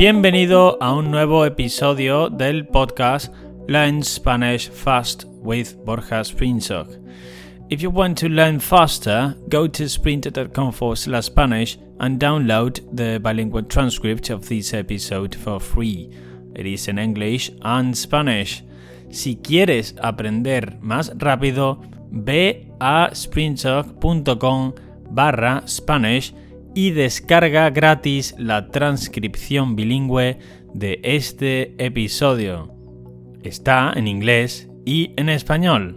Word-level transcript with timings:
Bienvenido 0.00 0.78
a 0.80 0.94
un 0.94 1.10
nuevo 1.10 1.44
episodio 1.44 2.30
del 2.30 2.66
podcast 2.66 3.30
Learn 3.68 4.02
Spanish 4.02 4.70
Fast 4.70 5.24
with 5.42 5.74
Borja 5.84 6.24
Sprinzok. 6.24 6.88
If 7.68 7.82
you 7.82 7.90
want 7.90 8.18
to 8.20 8.30
learn 8.30 8.60
faster, 8.60 9.36
go 9.50 9.68
to 9.68 9.86
sprinter.com 9.86 10.72
forward 10.72 10.96
slash 10.96 11.26
Spanish 11.26 11.78
and 11.98 12.18
download 12.18 12.80
the 12.96 13.18
bilingual 13.18 13.62
transcript 13.64 14.30
of 14.30 14.48
this 14.48 14.72
episode 14.72 15.34
for 15.34 15.60
free. 15.60 16.08
It 16.56 16.64
is 16.64 16.88
in 16.88 16.98
English 16.98 17.50
and 17.60 17.94
Spanish. 17.94 18.64
Si 19.10 19.36
quieres 19.36 19.94
aprender 20.02 20.78
más 20.80 21.12
rápido, 21.18 21.78
ve 22.10 22.72
a 22.80 23.10
sprintalk.com 23.12 24.72
barra 25.10 25.62
Spanish 25.66 26.32
y 26.74 26.90
descarga 26.90 27.70
gratis 27.70 28.34
la 28.38 28.68
transcripción 28.68 29.76
bilingüe 29.76 30.38
de 30.72 31.00
este 31.02 31.74
episodio. 31.84 32.72
Está 33.42 33.92
en 33.94 34.06
inglés 34.06 34.68
y 34.84 35.12
en 35.16 35.28
español. 35.28 35.96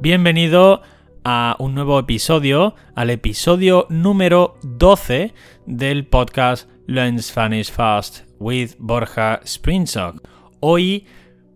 Bienvenido 0.00 0.82
a 1.24 1.56
un 1.58 1.74
nuevo 1.74 1.98
episodio, 1.98 2.74
al 2.94 3.10
episodio 3.10 3.86
número 3.90 4.56
12 4.62 5.34
del 5.66 6.06
podcast 6.06 6.68
Learn 6.86 7.22
Spanish 7.22 7.70
Fast 7.70 8.22
with 8.38 8.72
Borja 8.78 9.40
Sprinsock. 9.44 10.26
Hoy 10.60 11.06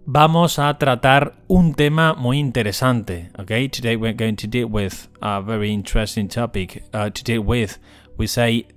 vamos 0.07 0.59
a 0.59 0.77
tratar 0.79 1.35
un 1.49 1.75
tema 1.75 2.15
muy 2.15 2.39
interesante. 2.39 3.31
Okay, 3.39 3.69
today 3.69 3.97
we're 3.97 4.17
going 4.17 4.37
to 4.37 4.47
deal 4.47 4.69
with 4.69 5.09
a 5.21 5.41
very 5.41 5.73
interesting 5.73 6.29
topic 6.29 6.85
uh, 6.93 7.11
with. 7.43 7.79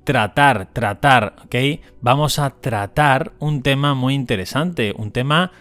Tratar, 0.03 0.73
tratar? 0.73 1.35
Vamos 2.01 2.39
a 2.39 2.49
tratar 2.49 3.33
un 3.39 3.61
tema 3.61 3.93
muy 3.93 4.15
interesante, 4.15 4.93
un 4.97 5.11
tema 5.11 5.51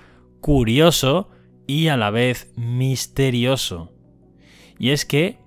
curioso 0.41 1.29
y 1.67 1.89
a 1.89 1.97
la 1.97 2.11
vez 2.11 2.51
misterioso. 2.57 3.93
Y 4.79 4.91
es 4.91 5.05
que 5.05 5.39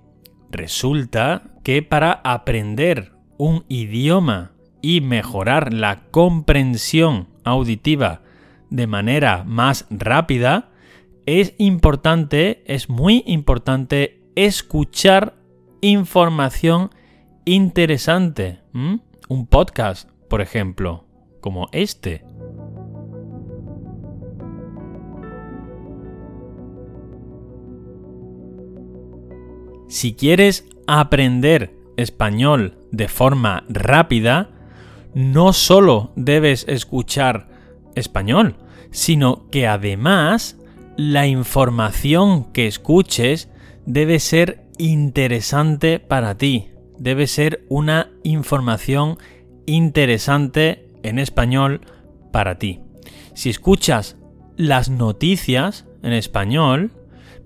resulta 0.50 1.42
que 1.64 1.82
para 1.82 2.20
aprender 2.24 3.12
un 3.36 3.64
idioma 3.68 4.52
y 4.82 5.00
mejorar 5.00 5.72
la 5.72 6.02
comprensión 6.10 7.28
auditiva 7.44 8.22
de 8.70 8.86
manera 8.86 9.44
más 9.44 9.86
rápida, 9.90 10.70
es 11.26 11.54
importante, 11.58 12.62
es 12.66 12.88
muy 12.88 13.22
importante 13.26 14.22
escuchar 14.34 15.36
información 15.80 16.90
interesante. 17.44 18.60
Un 19.28 19.46
podcast, 19.46 20.08
por 20.28 20.40
ejemplo, 20.40 21.04
como 21.40 21.68
este. 21.72 22.24
Si 29.88 30.14
quieres 30.14 30.68
aprender 30.86 31.74
español 31.96 32.78
de 32.92 33.08
forma 33.08 33.64
rápida, 33.68 34.50
no 35.14 35.52
solo 35.52 36.12
debes 36.14 36.64
escuchar 36.68 37.48
español, 37.96 38.56
sino 38.90 39.48
que 39.50 39.66
además 39.66 40.56
la 40.96 41.26
información 41.26 42.52
que 42.52 42.66
escuches 42.66 43.48
debe 43.86 44.18
ser 44.18 44.66
interesante 44.78 45.98
para 45.98 46.36
ti. 46.36 46.70
Debe 46.98 47.26
ser 47.26 47.64
una 47.68 48.10
información 48.22 49.18
interesante 49.66 50.88
en 51.02 51.18
español 51.18 51.80
para 52.32 52.58
ti. 52.58 52.80
Si 53.34 53.50
escuchas 53.50 54.16
las 54.56 54.90
noticias 54.90 55.86
en 56.02 56.12
español, 56.12 56.92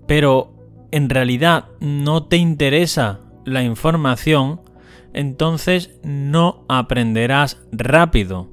pero 0.07 0.55
en 0.91 1.09
realidad 1.09 1.67
no 1.81 2.25
te 2.25 2.37
interesa 2.37 3.21
la 3.45 3.63
información, 3.63 4.61
entonces 5.13 5.99
no 6.03 6.65
aprenderás 6.69 7.61
rápido, 7.73 8.51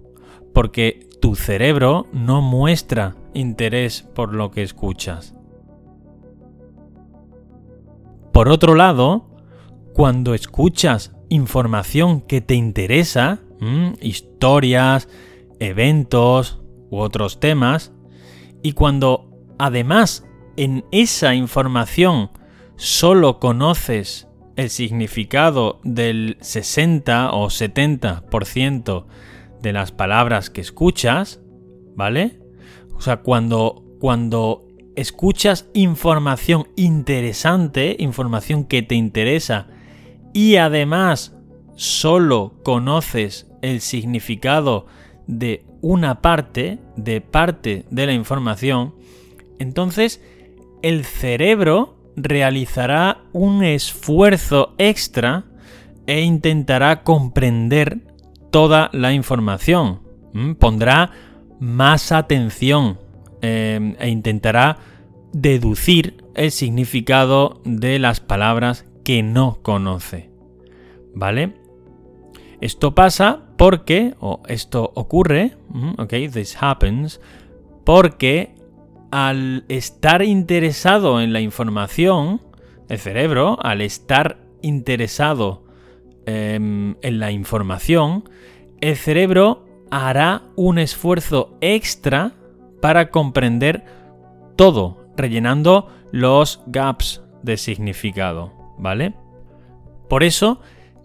porque 0.54 1.08
tu 1.22 1.36
cerebro 1.36 2.08
no 2.12 2.42
muestra 2.42 3.16
interés 3.34 4.02
por 4.02 4.34
lo 4.34 4.52
que 4.52 4.64
escuchas. 4.64 5.36
Por 8.34 8.50
otro 8.50 8.76
lado, 8.76 9.30
cuando 9.94 10.34
escuchas 10.34 11.16
información 11.30 12.22
que 12.22 12.42
te 12.42 12.56
interesa, 12.56 13.40
historias, 14.02 15.08
eventos 15.60 16.60
u 16.90 16.98
otros 16.98 17.40
temas, 17.40 17.94
y 18.64 18.74
cuando 18.74 19.30
además 19.60 20.26
en 20.58 20.84
esa 20.92 21.36
información 21.36 22.32
solo 22.78 23.40
conoces 23.40 24.28
el 24.56 24.70
significado 24.72 25.80
del 25.84 26.38
60 26.42 27.32
o 27.32 27.48
70% 27.48 29.06
de 29.62 29.74
las 29.74 29.92
palabras 29.92 30.50
que 30.50 30.62
escuchas, 30.62 31.42
¿vale? 31.96 32.40
O 32.96 33.02
sea, 33.02 33.18
cuando, 33.18 33.84
cuando 34.00 34.68
escuchas 34.96 35.70
información 35.74 36.68
interesante, 36.76 37.96
información 38.00 38.66
que 38.66 38.82
te 38.82 38.96
interesa, 38.96 39.68
y 40.34 40.56
además 40.56 41.36
solo 41.76 42.54
conoces 42.64 43.48
el 43.62 43.82
significado 43.82 44.86
de 45.28 45.66
una 45.82 46.22
parte, 46.22 46.80
de 46.96 47.22
parte 47.22 47.86
de 47.90 48.06
la 48.06 48.14
información, 48.14 48.96
entonces 49.60 50.22
el 50.82 51.06
cerebro 51.06 51.98
realizará 52.16 53.24
un 53.34 53.64
esfuerzo 53.64 54.74
extra 54.78 55.46
e 56.08 56.22
intentará 56.22 57.04
comprender 57.04 58.11
toda 58.52 58.90
la 58.94 59.14
información. 59.14 60.02
Pondrá 60.60 61.12
más 61.60 62.12
atención 62.12 63.00
em, 63.42 63.96
e 64.00 64.10
intentará 64.10 64.78
deducir 65.34 66.24
el 66.36 66.52
significado 66.52 67.62
de 67.66 68.00
las 68.00 68.20
palabras 68.20 68.86
que 69.04 69.24
no 69.24 69.60
conoce. 69.62 70.30
¿Vale? 71.14 71.56
Esto 72.62 72.94
pasa 72.94 73.42
porque, 73.58 74.16
o 74.20 74.42
esto 74.48 74.92
ocurre, 74.96 75.58
ok, 75.98 76.14
this 76.32 76.56
happens, 76.60 77.20
porque 77.84 78.56
al 79.12 79.66
estar 79.68 80.22
interesado 80.22 81.22
en 81.22 81.34
la 81.34 81.42
información, 81.42 82.42
el 82.88 83.00
cerebro, 83.00 83.58
al 83.62 83.82
estar 83.82 84.38
interesado 84.62 85.64
em, 86.26 86.96
en 87.02 87.20
la 87.20 87.32
información, 87.32 88.30
el 88.80 88.96
cerebro 88.96 89.66
hará 89.92 90.44
un 90.56 90.80
esfuerzo 90.80 91.58
extra 91.62 92.34
para 92.82 93.10
comprender 93.10 93.84
todo, 94.56 95.06
rellenando 95.18 95.88
los 96.12 96.62
gaps 96.68 97.22
de 97.44 97.58
significado, 97.58 98.54
¿vale? 98.78 99.14
Por 100.10 100.24
eso, 100.24 100.60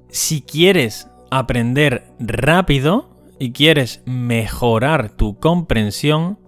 si 0.08 0.42
quieres 0.42 1.08
aprender 1.30 2.12
rápido 2.18 3.10
y 3.38 3.52
quieres 3.52 4.02
mejorar 4.06 5.10
tu 5.10 5.38
comprensión, 5.38 6.38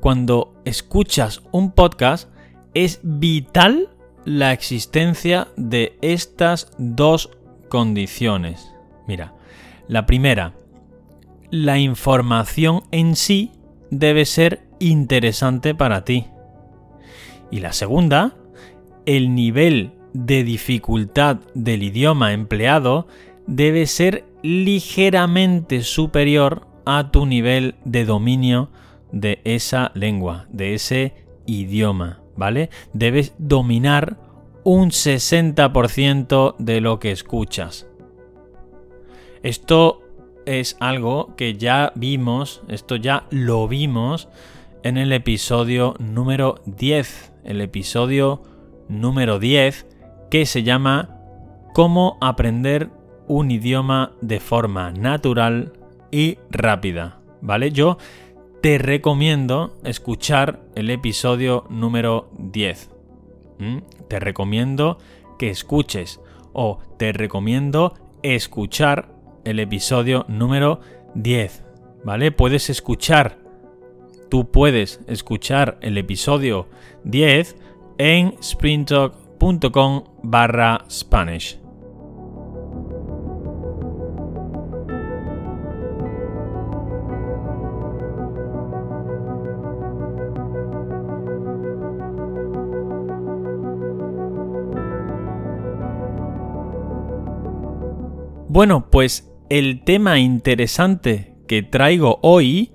cuando 0.00 0.54
escuchas 0.64 1.42
un 1.52 1.72
podcast 1.72 2.28
es 2.74 3.00
vital 3.02 3.90
la 4.24 4.52
existencia 4.52 5.48
de 5.56 5.98
estas 6.02 6.70
dos 6.78 7.30
condiciones. 7.68 8.72
Mira, 9.06 9.34
la 9.88 10.06
primera, 10.06 10.54
la 11.50 11.78
información 11.78 12.82
en 12.90 13.16
sí 13.16 13.52
debe 13.90 14.24
ser 14.24 14.66
interesante 14.78 15.74
para 15.74 16.04
ti. 16.04 16.26
Y 17.50 17.60
la 17.60 17.72
segunda, 17.72 18.34
el 19.06 19.34
nivel 19.34 19.92
de 20.12 20.44
dificultad 20.44 21.38
del 21.54 21.82
idioma 21.82 22.32
empleado 22.32 23.06
debe 23.46 23.86
ser 23.86 24.24
ligeramente 24.42 25.82
superior 25.82 26.66
a 26.84 27.10
tu 27.10 27.26
nivel 27.26 27.74
de 27.84 28.04
dominio 28.04 28.70
de 29.12 29.40
esa 29.44 29.92
lengua, 29.94 30.46
de 30.50 30.74
ese 30.74 31.14
idioma, 31.46 32.20
¿vale? 32.36 32.70
Debes 32.92 33.34
dominar 33.38 34.18
un 34.66 34.90
60% 34.90 36.56
de 36.58 36.80
lo 36.80 36.98
que 36.98 37.12
escuchas. 37.12 37.86
Esto 39.44 40.02
es 40.44 40.76
algo 40.80 41.36
que 41.36 41.54
ya 41.54 41.92
vimos, 41.94 42.62
esto 42.66 42.96
ya 42.96 43.28
lo 43.30 43.68
vimos 43.68 44.28
en 44.82 44.96
el 44.96 45.12
episodio 45.12 45.94
número 46.00 46.56
10, 46.66 47.34
el 47.44 47.60
episodio 47.60 48.42
número 48.88 49.38
10 49.38 49.86
que 50.32 50.46
se 50.46 50.64
llama 50.64 51.16
cómo 51.72 52.18
aprender 52.20 52.90
un 53.28 53.52
idioma 53.52 54.14
de 54.20 54.40
forma 54.40 54.90
natural 54.90 55.74
y 56.10 56.38
rápida, 56.50 57.20
¿vale? 57.40 57.70
Yo 57.70 57.98
te 58.62 58.78
recomiendo 58.78 59.76
escuchar 59.84 60.58
el 60.74 60.90
episodio 60.90 61.66
número 61.70 62.30
10. 62.36 62.90
Te 64.08 64.20
recomiendo 64.20 64.98
que 65.38 65.50
escuches 65.50 66.20
o 66.52 66.78
te 66.98 67.12
recomiendo 67.12 67.94
escuchar 68.22 69.14
el 69.44 69.60
episodio 69.60 70.24
número 70.28 70.80
10, 71.14 71.64
¿vale? 72.04 72.32
Puedes 72.32 72.70
escuchar, 72.70 73.38
tú 74.28 74.50
puedes 74.50 75.00
escuchar 75.06 75.78
el 75.80 75.98
episodio 75.98 76.68
10 77.04 77.56
en 77.98 78.34
sprintalk.com 78.42 80.04
barra 80.22 80.84
Spanish. 80.90 81.65
Bueno, 98.56 98.88
pues 98.90 99.30
el 99.50 99.84
tema 99.84 100.18
interesante 100.18 101.34
que 101.46 101.62
traigo 101.62 102.18
hoy 102.22 102.72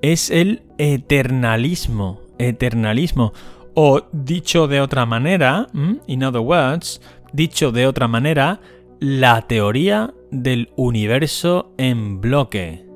es 0.00 0.30
el 0.30 0.62
eternalismo. 0.78 2.20
Eternalismo. 2.38 3.32
O 3.74 4.02
dicho 4.12 4.68
de 4.68 4.80
otra 4.80 5.04
manera, 5.04 5.66
in 6.06 6.22
other 6.22 6.42
words, 6.42 7.00
dicho 7.32 7.72
de 7.72 7.88
otra 7.88 8.06
manera, 8.06 8.60
la 9.00 9.42
teoría 9.48 10.14
del 10.30 10.70
universo 10.76 11.74
en 11.76 12.20
bloque. 12.20 12.86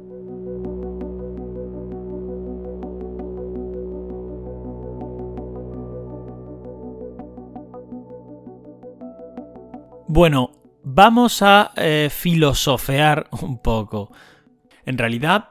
Bueno, 10.06 10.59
vamos 10.82 11.42
a 11.42 11.72
eh, 11.76 12.08
filosofear 12.10 13.28
un 13.42 13.60
poco. 13.60 14.12
En 14.84 14.98
realidad, 14.98 15.50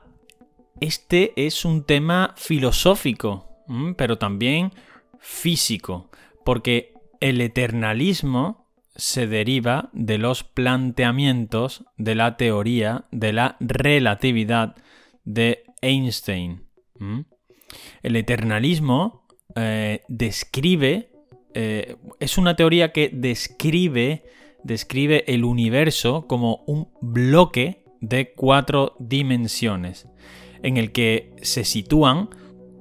este 0.79 1.33
es 1.35 1.65
un 1.65 1.83
tema 1.83 2.33
filosófico, 2.37 3.63
pero 3.97 4.17
también 4.17 4.71
físico, 5.19 6.09
porque 6.45 6.93
el 7.19 7.41
eternalismo 7.41 8.69
se 8.95 9.27
deriva 9.27 9.89
de 9.93 10.17
los 10.17 10.43
planteamientos 10.43 11.85
de 11.97 12.15
la 12.15 12.37
teoría 12.37 13.05
de 13.11 13.33
la 13.33 13.55
relatividad 13.59 14.75
de 15.23 15.63
Einstein. 15.81 16.65
El 18.01 18.15
eternalismo 18.15 19.27
eh, 19.55 20.03
describe, 20.07 21.11
eh, 21.53 21.95
es 22.19 22.37
una 22.37 22.55
teoría 22.55 22.91
que 22.91 23.09
describe 23.13 24.23
describe 24.63 25.23
el 25.27 25.43
universo 25.43 26.27
como 26.27 26.63
un 26.67 26.89
bloque 27.01 27.83
de 28.01 28.33
cuatro 28.33 28.95
dimensiones, 28.99 30.07
en 30.63 30.77
el 30.77 30.91
que 30.91 31.33
se 31.41 31.63
sitúan 31.63 32.29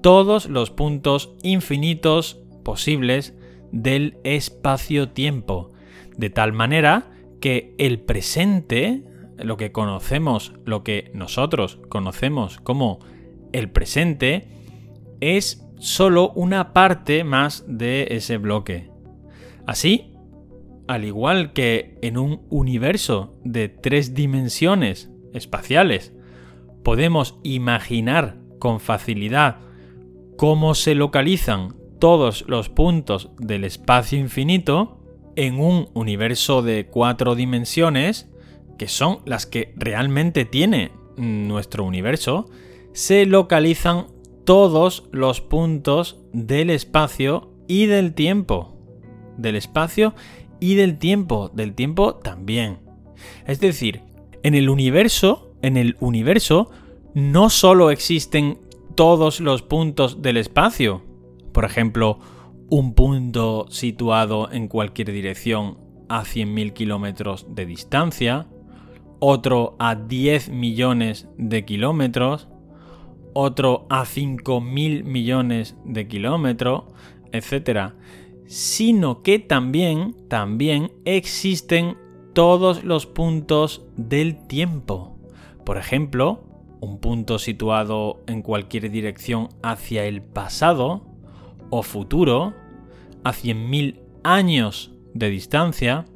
todos 0.03 0.47
los 0.47 0.71
puntos 0.71 1.35
infinitos 1.43 2.41
posibles 2.65 3.35
del 3.73 4.19
espacio-tiempo, 4.25 5.73
de 6.17 6.31
tal 6.31 6.53
manera 6.53 7.11
que 7.41 7.75
el 7.79 8.01
presente, 8.01 9.03
lo 9.39 9.57
que 9.57 9.73
conocemos, 9.73 10.55
lo 10.65 10.83
que 10.83 11.11
nosotros 11.15 11.79
conocemos 11.89 12.59
como 12.59 12.99
el 13.53 13.71
presente, 13.71 14.49
es 15.21 15.65
solo 15.79 16.33
una 16.35 16.73
parte 16.73 17.25
más 17.25 17.65
de 17.69 18.09
ese 18.11 18.37
bloque. 18.37 18.91
Así, 19.67 20.13
al 20.89 21.05
igual 21.05 21.53
que 21.53 21.99
en 22.03 22.19
un 22.19 22.41
universo 22.49 23.39
de 23.45 23.69
tres 23.69 24.15
dimensiones 24.15 25.11
espaciales, 25.35 26.15
podemos 26.83 27.39
imaginar 27.43 28.39
con 28.59 28.81
facilidad 28.81 29.59
cómo 30.37 30.75
se 30.75 30.95
localizan 30.95 31.77
todos 31.99 32.45
los 32.49 32.69
puntos 32.69 33.31
del 33.39 33.65
espacio 33.65 34.19
infinito 34.19 34.99
en 35.37 35.61
un 35.61 35.89
universo 35.95 36.63
de 36.63 36.87
cuatro 36.87 37.35
dimensiones, 37.35 38.31
que 38.79 38.89
son 38.89 39.19
las 39.27 39.47
que 39.47 39.75
realmente 39.77 40.45
tiene 40.45 40.93
nuestro 41.17 41.85
universo, 41.85 42.47
se 42.93 43.27
localizan 43.27 44.07
todos 44.45 45.09
los 45.13 45.41
puntos 45.41 46.25
del 46.33 46.71
espacio 46.71 47.53
y 47.67 47.87
del 47.87 48.15
tiempo. 48.15 48.75
Del 49.37 49.57
espacio 49.57 50.15
y 50.61 50.75
del 50.75 50.99
tiempo, 50.99 51.51
del 51.55 51.75
tiempo 51.75 52.15
también. 52.17 52.79
Es 53.47 53.61
decir, 53.61 54.03
en 54.43 54.55
el 54.55 54.69
universo, 54.69 55.53
en 55.63 55.77
el 55.77 55.97
universo 56.01 56.71
no 57.15 57.51
solo 57.51 57.91
existen 57.91 58.59
todos 58.95 59.41
los 59.41 59.63
puntos 59.63 60.23
del 60.23 60.37
espacio, 60.37 61.03
por 61.53 61.65
ejemplo, 61.65 62.19
un 62.71 62.95
punto 62.95 63.67
situado 63.71 64.51
en 64.53 64.69
cualquier 64.69 65.13
dirección 65.13 65.79
a 66.09 66.23
100.000 66.23 66.73
kilómetros 66.73 67.47
de 67.49 67.67
distancia, 67.67 68.47
otro 69.21 69.77
a 69.79 69.95
10 69.95 70.51
millones 70.51 71.29
de 71.37 71.65
kilómetros, 71.65 72.49
otro 73.35 73.87
a 73.89 74.05
5.000 74.05 75.05
millones 75.05 75.77
de 75.85 76.09
kilómetros, 76.09 76.85
etc 77.33 77.93
sino 78.49 79.23
que 79.23 79.39
también, 79.39 80.17
también 80.29 80.91
existen 81.05 81.99
todos 82.33 82.83
los 82.83 83.05
puntos 83.05 83.87
del 83.97 84.47
tiempo. 84.47 85.19
Por 85.65 85.77
ejemplo, 85.77 86.45
un 86.81 86.99
punto 86.99 87.39
situado 87.39 88.23
en 88.27 88.41
cualquier 88.41 88.91
dirección 88.91 89.51
hacia 89.63 90.07
el 90.07 90.23
pasado 90.23 91.03
o 91.69 91.83
futuro, 91.83 92.55
a 93.23 93.33
100.000 93.33 94.01
años 94.25 94.93
de 95.13 95.29
distancia, 95.29 96.07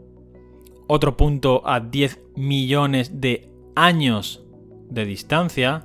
otro 0.87 1.18
punto 1.18 1.62
a 1.66 1.80
10 1.80 2.18
millones 2.37 3.21
de 3.21 3.50
años 3.75 4.42
de 4.88 5.04
distancia, 5.04 5.85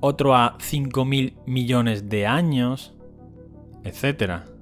otro 0.00 0.34
a 0.34 0.58
5.000 0.58 1.34
millones 1.46 2.10
de 2.10 2.26
años, 2.26 2.94
etc. 3.84 4.57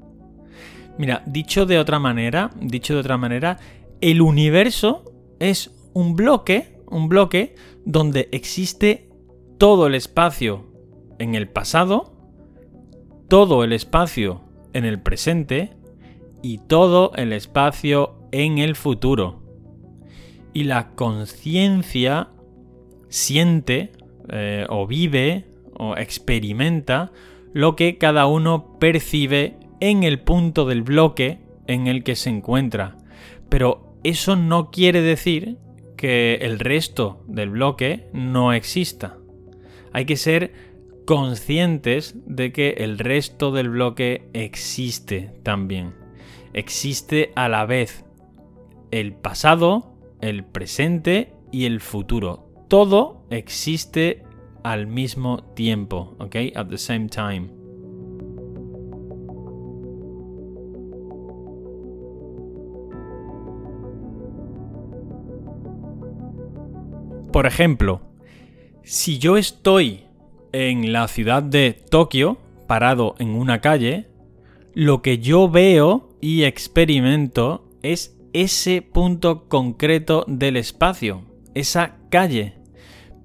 Mira, 0.98 1.22
dicho 1.26 1.66
de 1.66 1.78
otra 1.78 1.98
manera, 1.98 2.50
dicho 2.60 2.94
de 2.94 3.00
otra 3.00 3.18
manera, 3.18 3.58
el 4.00 4.22
universo 4.22 5.04
es 5.38 5.70
un 5.92 6.16
bloque, 6.16 6.78
un 6.88 7.08
bloque 7.08 7.54
donde 7.84 8.28
existe 8.32 9.08
todo 9.58 9.86
el 9.86 9.94
espacio 9.94 10.66
en 11.18 11.34
el 11.34 11.48
pasado, 11.48 12.14
todo 13.28 13.64
el 13.64 13.72
espacio 13.72 14.42
en 14.72 14.84
el 14.84 15.00
presente 15.00 15.76
y 16.42 16.58
todo 16.58 17.12
el 17.16 17.32
espacio 17.32 18.18
en 18.32 18.58
el 18.58 18.76
futuro. 18.76 19.42
Y 20.52 20.64
la 20.64 20.94
conciencia 20.94 22.28
siente 23.08 23.92
eh, 24.28 24.66
o 24.68 24.86
vive 24.86 25.46
o 25.74 25.96
experimenta 25.96 27.12
lo 27.52 27.76
que 27.76 27.98
cada 27.98 28.26
uno 28.26 28.78
percibe 28.78 29.58
en 29.80 30.02
el 30.02 30.20
punto 30.20 30.66
del 30.66 30.82
bloque 30.82 31.38
en 31.66 31.86
el 31.86 32.04
que 32.04 32.16
se 32.16 32.30
encuentra. 32.30 32.96
Pero 33.48 33.96
eso 34.04 34.36
no 34.36 34.70
quiere 34.70 35.02
decir 35.02 35.58
que 35.96 36.36
el 36.42 36.58
resto 36.58 37.24
del 37.26 37.50
bloque 37.50 38.08
no 38.12 38.52
exista. 38.52 39.18
Hay 39.92 40.04
que 40.04 40.16
ser 40.16 40.52
conscientes 41.06 42.14
de 42.26 42.52
que 42.52 42.70
el 42.78 42.98
resto 42.98 43.52
del 43.52 43.70
bloque 43.70 44.28
existe 44.32 45.32
también. 45.42 45.94
Existe 46.52 47.32
a 47.34 47.48
la 47.48 47.64
vez 47.64 48.04
el 48.90 49.14
pasado, 49.14 49.94
el 50.20 50.44
presente 50.44 51.32
y 51.52 51.64
el 51.64 51.80
futuro. 51.80 52.48
Todo 52.68 53.26
existe 53.30 54.24
al 54.64 54.86
mismo 54.86 55.44
tiempo, 55.54 56.16
¿ok? 56.18 56.36
At 56.54 56.66
the 56.68 56.78
same 56.78 57.08
time. 57.08 57.55
Por 67.46 67.52
ejemplo, 67.52 68.00
si 68.82 69.20
yo 69.20 69.36
estoy 69.36 70.02
en 70.50 70.92
la 70.92 71.06
ciudad 71.06 71.44
de 71.44 71.74
Tokio, 71.74 72.38
parado 72.66 73.14
en 73.20 73.36
una 73.36 73.60
calle, 73.60 74.08
lo 74.74 75.00
que 75.00 75.20
yo 75.20 75.48
veo 75.48 76.08
y 76.20 76.42
experimento 76.42 77.68
es 77.84 78.18
ese 78.32 78.82
punto 78.82 79.46
concreto 79.48 80.24
del 80.26 80.56
espacio, 80.56 81.22
esa 81.54 81.98
calle. 82.10 82.54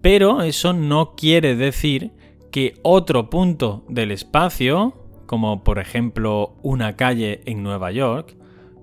Pero 0.04 0.44
eso 0.44 0.72
no 0.72 1.16
quiere 1.16 1.56
decir 1.56 2.12
que 2.52 2.76
otro 2.84 3.32
punto 3.32 3.86
del 3.90 4.12
espacio, 4.12 4.94
como 5.26 5.64
por 5.64 5.80
ejemplo 5.80 6.58
una 6.62 6.96
calle 6.96 7.42
en 7.46 7.64
Nueva 7.64 7.92
York, 7.92 8.36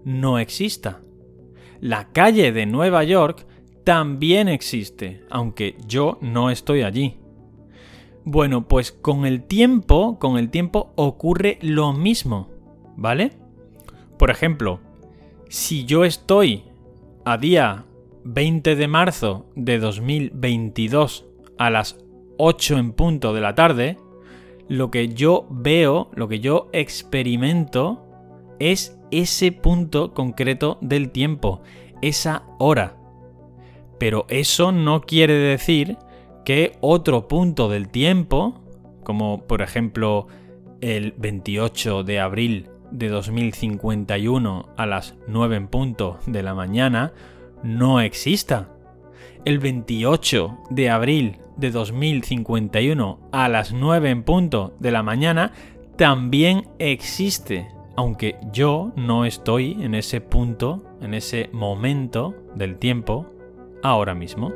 no 0.04 0.40
exista. 0.40 1.00
La 1.80 2.08
calle 2.10 2.50
de 2.50 2.66
Nueva 2.66 3.04
York 3.04 3.46
también 3.88 4.48
existe, 4.48 5.22
aunque 5.30 5.74
yo 5.86 6.18
no 6.20 6.50
estoy 6.50 6.82
allí. 6.82 7.16
Bueno, 8.22 8.68
pues 8.68 8.92
con 8.92 9.24
el 9.24 9.44
tiempo, 9.44 10.18
con 10.18 10.36
el 10.36 10.50
tiempo 10.50 10.92
ocurre 10.94 11.58
lo 11.62 11.94
mismo, 11.94 12.50
¿vale? 12.98 13.32
Por 14.18 14.28
ejemplo, 14.28 14.80
si 15.48 15.86
yo 15.86 16.04
estoy 16.04 16.64
a 17.24 17.38
día 17.38 17.86
20 18.24 18.76
de 18.76 18.88
marzo 18.88 19.46
de 19.54 19.78
2022 19.78 21.24
a 21.56 21.70
las 21.70 21.96
8 22.36 22.76
en 22.76 22.92
punto 22.92 23.32
de 23.32 23.40
la 23.40 23.54
tarde, 23.54 23.96
lo 24.68 24.90
que 24.90 25.08
yo 25.14 25.46
veo, 25.48 26.10
lo 26.12 26.28
que 26.28 26.40
yo 26.40 26.68
experimento 26.74 28.04
es 28.58 28.98
ese 29.10 29.50
punto 29.50 30.12
concreto 30.12 30.76
del 30.82 31.08
tiempo, 31.08 31.62
esa 32.02 32.42
hora. 32.58 32.97
Pero 33.98 34.26
eso 34.28 34.72
no 34.72 35.02
quiere 35.02 35.34
decir 35.34 35.96
que 36.44 36.76
otro 36.80 37.28
punto 37.28 37.68
del 37.68 37.88
tiempo, 37.88 38.62
como 39.04 39.46
por 39.46 39.60
ejemplo 39.62 40.28
el 40.80 41.12
28 41.18 42.04
de 42.04 42.20
abril 42.20 42.70
de 42.90 43.08
2051 43.08 44.68
a 44.76 44.86
las 44.86 45.16
9 45.26 45.56
en 45.56 45.68
punto 45.68 46.18
de 46.26 46.42
la 46.42 46.54
mañana, 46.54 47.12
no 47.62 48.00
exista. 48.00 48.70
El 49.44 49.58
28 49.58 50.58
de 50.70 50.90
abril 50.90 51.36
de 51.56 51.70
2051 51.70 53.28
a 53.32 53.48
las 53.48 53.72
9 53.72 54.10
en 54.10 54.22
punto 54.22 54.74
de 54.78 54.90
la 54.90 55.02
mañana 55.02 55.52
también 55.96 56.68
existe, 56.78 57.68
aunque 57.96 58.36
yo 58.52 58.92
no 58.96 59.24
estoy 59.24 59.76
en 59.80 59.94
ese 59.94 60.20
punto, 60.20 60.84
en 61.00 61.14
ese 61.14 61.50
momento 61.52 62.34
del 62.54 62.78
tiempo 62.78 63.37
ahora 63.82 64.14
mismo. 64.14 64.52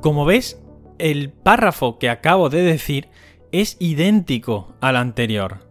Como 0.00 0.24
ves, 0.24 0.62
el 0.98 1.30
párrafo 1.30 1.98
que 1.98 2.08
acabo 2.08 2.50
de 2.50 2.62
decir 2.62 3.08
es 3.52 3.76
idéntico 3.80 4.74
al 4.80 4.96
anterior. 4.96 5.66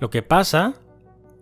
Lo 0.00 0.10
que 0.10 0.22
pasa, 0.22 0.74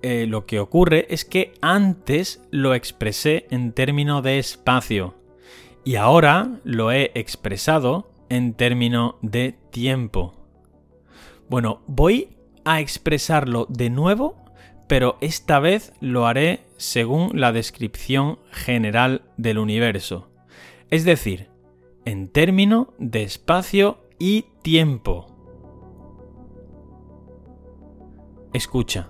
eh, 0.03 0.27
lo 0.29 0.47
que 0.47 0.61
ocurre 0.61 1.07
es 1.11 1.25
que 1.25 1.55
antes 1.61 2.47
lo 2.51 2.75
expresé 2.75 3.47
en 3.51 3.73
término 3.73 4.23
de 4.23 4.39
espacio 4.39 5.15
y 5.85 5.97
ahora 5.97 6.61
lo 6.65 6.93
he 6.93 7.11
expresado 7.15 8.13
en 8.29 8.55
término 8.55 9.19
de 9.23 9.53
tiempo. 9.71 10.35
Bueno, 11.49 11.83
voy 11.87 12.37
a 12.65 12.81
expresarlo 12.81 13.67
de 13.69 13.91
nuevo 13.91 14.42
pero 14.93 15.17
esta 15.23 15.59
vez 15.59 15.95
lo 16.01 16.27
haré 16.27 16.67
según 16.77 17.31
la 17.33 17.51
descripción 17.51 18.39
general 18.51 19.23
del 19.39 19.57
universo, 19.57 20.29
es 20.91 21.07
decir, 21.07 21.49
en 22.05 22.29
término 22.29 22.93
de 22.99 23.23
espacio 23.23 24.05
y 24.19 24.45
tiempo. 24.61 25.29
Escucha. 28.53 29.09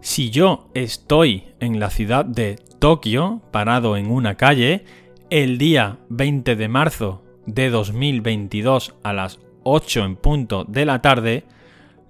Si 0.00 0.30
yo 0.30 0.68
estoy 0.74 1.44
en 1.60 1.78
la 1.78 1.90
ciudad 1.90 2.24
de 2.24 2.56
Tokio, 2.80 3.42
parado 3.52 3.96
en 3.96 4.10
una 4.10 4.34
calle, 4.34 4.84
el 5.30 5.56
día 5.58 6.00
20 6.08 6.56
de 6.56 6.66
marzo 6.66 7.22
de 7.46 7.70
2022 7.70 8.96
a 9.04 9.12
las 9.12 9.38
8 9.62 10.04
en 10.04 10.16
punto 10.16 10.64
de 10.64 10.84
la 10.84 11.00
tarde, 11.00 11.44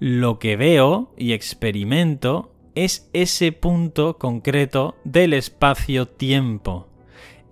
lo 0.02 0.40
que 0.40 0.56
veo 0.56 1.14
y 1.16 1.32
experimento 1.32 2.52
es 2.74 3.08
ese 3.12 3.52
punto 3.52 4.18
concreto 4.18 4.96
del 5.04 5.32
espacio-tiempo, 5.32 6.88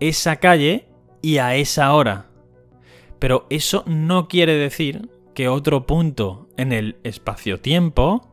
esa 0.01 0.35
calle 0.35 0.89
y 1.23 1.39
a 1.39 1.55
esa 1.55 1.95
hora. 1.95 2.27
Pero 3.21 3.47
eso 3.51 3.85
no 3.87 4.27
quiere 4.27 4.57
decir 4.57 5.11
que 5.33 5.47
otro 5.47 5.87
punto 5.87 6.49
en 6.57 6.73
el 6.73 6.97
espacio-tiempo, 7.05 8.29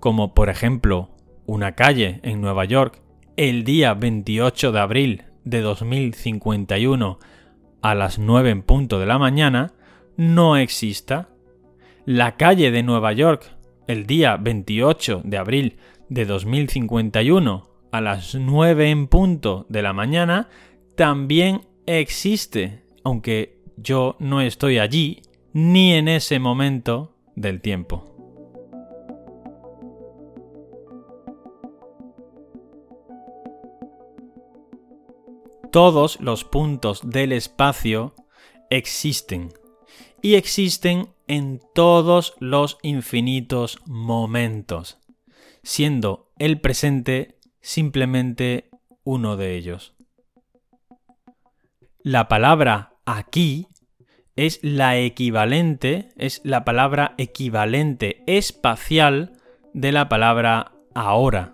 como 0.00 0.32
por 0.32 0.48
ejemplo 0.48 1.10
una 1.44 1.74
calle 1.74 2.20
en 2.22 2.40
Nueva 2.40 2.64
York 2.64 3.02
el 3.36 3.64
día 3.64 3.92
28 3.92 4.72
de 4.72 4.80
abril 4.80 5.24
de 5.44 5.60
2051 5.60 7.18
a 7.82 7.94
las 7.94 8.18
9 8.18 8.48
en 8.48 8.62
punto 8.62 8.98
de 8.98 9.04
la 9.04 9.18
mañana, 9.18 9.74
no 10.16 10.56
exista 10.56 11.28
la 12.04 12.36
calle 12.36 12.70
de 12.70 12.82
Nueva 12.82 13.12
York 13.12 13.56
el 13.86 14.06
día 14.06 14.36
28 14.36 15.22
de 15.24 15.36
abril 15.36 15.76
de 16.08 16.24
2051 16.24 17.68
a 17.92 18.00
las 18.00 18.34
9 18.34 18.90
en 18.90 19.06
punto 19.08 19.66
de 19.68 19.82
la 19.82 19.92
mañana 19.92 20.48
también 20.96 21.62
existe, 21.86 22.82
aunque 23.04 23.58
yo 23.76 24.16
no 24.18 24.40
estoy 24.40 24.78
allí 24.78 25.22
ni 25.52 25.94
en 25.94 26.08
ese 26.08 26.38
momento 26.38 27.14
del 27.34 27.60
tiempo. 27.60 28.06
Todos 35.72 36.20
los 36.20 36.44
puntos 36.44 37.08
del 37.08 37.32
espacio 37.32 38.14
existen 38.70 39.52
y 40.22 40.34
existen 40.34 41.08
en 41.30 41.60
todos 41.76 42.34
los 42.40 42.78
infinitos 42.82 43.78
momentos, 43.86 44.98
siendo 45.62 46.32
el 46.40 46.60
presente 46.60 47.38
simplemente 47.60 48.68
uno 49.04 49.36
de 49.36 49.54
ellos. 49.54 49.94
La 52.02 52.26
palabra 52.26 52.94
aquí 53.06 53.68
es 54.34 54.58
la 54.64 54.98
equivalente, 54.98 56.08
es 56.16 56.40
la 56.42 56.64
palabra 56.64 57.14
equivalente 57.16 58.24
espacial 58.26 59.34
de 59.72 59.92
la 59.92 60.08
palabra 60.08 60.72
ahora. 60.96 61.52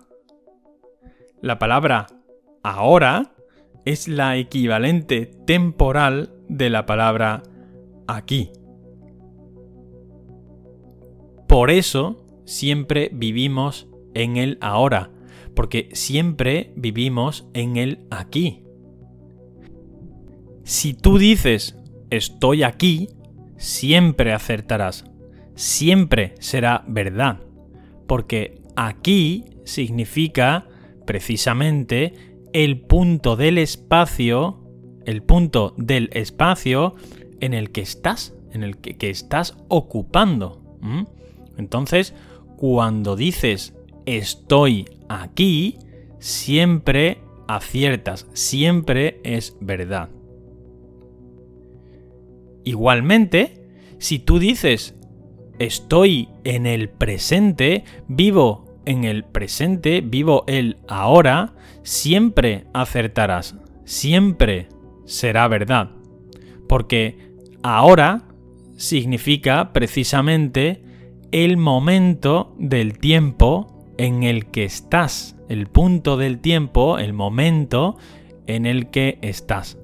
La 1.39 1.59
palabra 1.59 2.07
ahora 2.63 3.35
es 3.85 4.07
la 4.07 4.37
equivalente 4.37 5.27
temporal 5.45 6.33
de 6.49 6.71
la 6.71 6.87
palabra 6.87 7.43
aquí. 8.07 8.51
Por 11.57 11.71
eso 11.71 12.23
siempre 12.45 13.09
vivimos 13.11 13.87
en 14.13 14.37
el 14.37 14.59
ahora, 14.61 15.09
porque 15.55 15.89
siempre 15.93 16.71
vivimos 16.75 17.47
en 17.55 17.77
el 17.77 18.05
aquí. 18.11 18.61
Si 20.63 20.93
tú 20.93 21.17
dices 21.17 21.75
estoy 22.11 22.61
aquí, 22.61 23.09
siempre 23.57 24.33
acertarás, 24.33 25.05
siempre 25.55 26.35
será 26.37 26.85
verdad, 26.87 27.39
porque 28.05 28.61
aquí 28.75 29.45
significa 29.65 30.67
precisamente 31.07 32.13
el 32.53 32.81
punto 32.81 33.35
del 33.35 33.57
espacio, 33.57 34.63
el 35.07 35.23
punto 35.23 35.73
del 35.75 36.11
espacio 36.13 36.93
en 37.39 37.55
el 37.55 37.71
que 37.71 37.81
estás, 37.81 38.35
en 38.51 38.61
el 38.61 38.77
que, 38.77 39.09
estás 39.09 39.57
ocupando. 39.69 40.61
Entonces, 41.57 42.13
cuando 42.57 43.15
dices 43.15 43.75
estoy 44.05 44.85
aquí, 45.09 45.77
siempre 46.19 47.19
aciertas, 47.47 48.27
siempre 48.33 49.19
es 49.23 49.57
verdad. 49.59 50.09
Igualmente, 52.63 53.69
si 53.97 54.19
tú 54.19 54.39
dices 54.39 54.95
estoy 55.59 56.29
en 56.43 56.65
el 56.65 56.89
presente, 56.89 57.83
vivo 58.07 58.65
en 58.85 59.03
el 59.03 59.23
presente, 59.23 60.01
vivo 60.01 60.43
el 60.47 60.77
ahora, 60.87 61.53
siempre 61.83 62.65
acertarás, 62.73 63.55
siempre 63.83 64.69
será 65.05 65.47
verdad. 65.47 65.91
Porque 66.67 67.17
ahora 67.63 68.27
significa 68.77 69.73
precisamente 69.73 70.83
el 71.31 71.57
momento 71.57 72.55
del 72.57 72.99
tiempo 72.99 73.67
en 73.97 74.23
el 74.23 74.47
que 74.47 74.63
estás, 74.63 75.35
el 75.49 75.67
punto 75.67 76.17
del 76.17 76.39
tiempo, 76.39 76.97
el 76.99 77.13
momento 77.13 77.97
en 78.45 78.65
el 78.65 78.89
que 78.89 79.19
estás. 79.21 79.77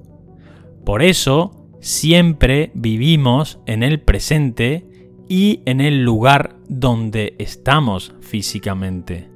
Por 0.84 1.02
eso, 1.02 1.68
siempre 1.80 2.70
vivimos 2.74 3.60
en 3.66 3.82
el 3.82 4.00
presente 4.00 4.86
y 5.28 5.62
en 5.64 5.80
el 5.80 6.02
lugar 6.02 6.56
donde 6.68 7.34
estamos 7.38 8.14
físicamente. 8.20 9.30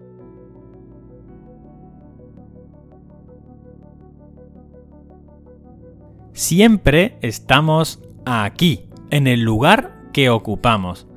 Siempre 6.33 7.19
estamos 7.21 8.01
aquí, 8.25 8.89
en 9.11 9.27
el 9.27 9.41
lugar 9.41 10.11
que 10.13 10.31
ocupamos. 10.31 11.09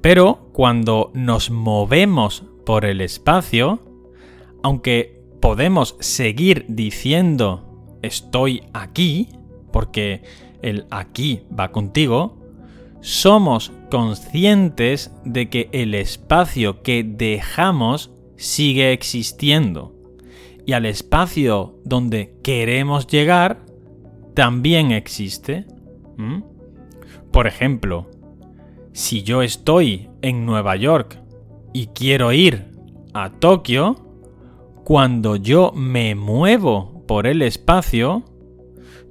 Pero 0.00 0.50
cuando 0.52 1.10
nos 1.14 1.50
movemos 1.50 2.44
por 2.64 2.84
el 2.84 3.00
espacio, 3.00 3.80
aunque 4.62 5.22
podemos 5.40 5.96
seguir 6.00 6.66
diciendo 6.68 7.64
estoy 8.02 8.62
aquí, 8.72 9.28
porque 9.72 10.22
el 10.62 10.86
aquí 10.90 11.42
va 11.58 11.72
contigo, 11.72 12.38
somos 13.00 13.72
conscientes 13.90 15.12
de 15.24 15.48
que 15.48 15.68
el 15.72 15.94
espacio 15.94 16.82
que 16.82 17.04
dejamos 17.04 18.12
sigue 18.36 18.92
existiendo. 18.92 19.94
Y 20.66 20.72
al 20.72 20.84
espacio 20.84 21.78
donde 21.84 22.34
queremos 22.42 23.06
llegar 23.06 23.64
también 24.34 24.92
existe. 24.92 25.66
Por 27.32 27.46
ejemplo, 27.46 28.06
si 28.98 29.22
yo 29.22 29.42
estoy 29.42 30.08
en 30.22 30.44
Nueva 30.44 30.74
York 30.74 31.20
y 31.72 31.86
quiero 31.86 32.32
ir 32.32 32.66
a 33.14 33.30
Tokio, 33.30 33.94
cuando 34.82 35.36
yo 35.36 35.70
me 35.72 36.16
muevo 36.16 37.04
por 37.06 37.28
el 37.28 37.42
espacio, 37.42 38.24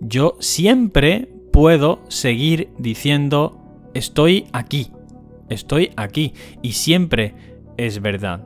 yo 0.01 0.35
siempre 0.41 1.29
puedo 1.53 2.01
seguir 2.09 2.67
diciendo 2.77 3.61
estoy 3.93 4.47
aquí, 4.51 4.91
estoy 5.47 5.91
aquí, 5.95 6.33
y 6.61 6.73
siempre 6.73 7.33
es 7.77 8.01
verdad. 8.01 8.45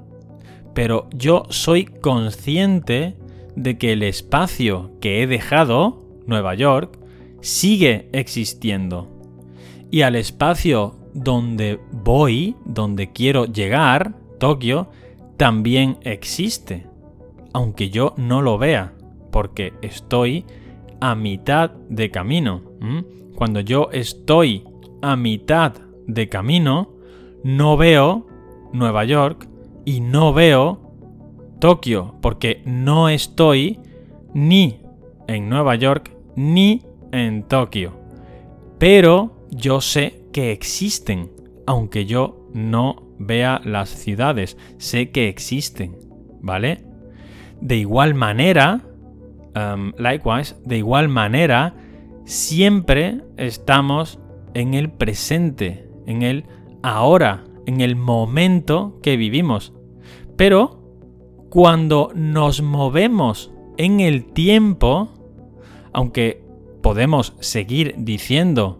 Pero 0.75 1.09
yo 1.09 1.45
soy 1.49 1.85
consciente 1.85 3.17
de 3.55 3.79
que 3.79 3.93
el 3.93 4.03
espacio 4.03 4.91
que 5.01 5.23
he 5.23 5.27
dejado, 5.27 6.05
Nueva 6.27 6.53
York, 6.53 6.99
sigue 7.41 8.09
existiendo. 8.13 9.07
Y 9.89 10.03
al 10.03 10.15
espacio 10.15 11.00
donde 11.13 11.79
voy, 11.91 12.55
donde 12.65 13.11
quiero 13.11 13.45
llegar, 13.45 14.15
Tokio, 14.39 14.89
también 15.37 15.97
existe. 16.01 16.87
Aunque 17.53 17.89
yo 17.89 18.13
no 18.17 18.41
lo 18.41 18.57
vea, 18.57 18.93
porque 19.31 19.73
estoy 19.81 20.45
a 20.99 21.15
mitad 21.15 21.71
de 21.89 22.11
camino. 22.11 22.61
Cuando 23.35 23.59
yo 23.59 23.89
estoy 23.91 24.63
a 25.01 25.15
mitad 25.15 25.73
de 26.07 26.29
camino, 26.29 26.89
no 27.43 27.75
veo 27.75 28.27
Nueva 28.71 29.03
York 29.03 29.47
y 29.83 29.99
no 29.99 30.31
veo 30.33 30.79
Tokio, 31.59 32.15
porque 32.21 32.61
no 32.65 33.09
estoy 33.09 33.79
ni 34.33 34.79
en 35.27 35.49
Nueva 35.49 35.75
York 35.75 36.11
ni 36.35 36.83
en 37.11 37.43
Tokio. 37.43 37.93
Pero 38.77 39.31
yo 39.51 39.81
sé 39.81 40.20
que 40.31 40.51
existen, 40.51 41.31
aunque 41.65 42.05
yo 42.05 42.49
no 42.53 43.07
vea 43.19 43.61
las 43.63 43.89
ciudades, 43.89 44.57
sé 44.77 45.11
que 45.11 45.27
existen, 45.27 45.97
¿vale? 46.41 46.83
De 47.59 47.77
igual 47.77 48.15
manera, 48.15 48.81
um, 49.55 49.93
likewise, 49.97 50.55
de 50.65 50.77
igual 50.77 51.07
manera, 51.07 51.75
siempre 52.25 53.21
estamos 53.37 54.19
en 54.53 54.73
el 54.73 54.91
presente, 54.91 55.87
en 56.05 56.23
el 56.23 56.45
ahora, 56.81 57.43
en 57.65 57.81
el 57.81 57.95
momento 57.95 58.99
que 59.03 59.17
vivimos. 59.17 59.73
Pero 60.35 60.81
cuando 61.49 62.11
nos 62.15 62.61
movemos 62.61 63.51
en 63.77 63.99
el 63.99 64.25
tiempo, 64.25 65.09
aunque 65.93 66.43
podemos 66.81 67.35
seguir 67.39 67.95
diciendo 67.97 68.79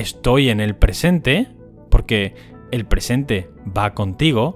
estoy 0.00 0.48
en 0.48 0.60
el 0.60 0.76
presente, 0.76 1.48
porque 1.90 2.34
el 2.70 2.86
presente 2.86 3.50
va 3.76 3.94
contigo, 3.94 4.54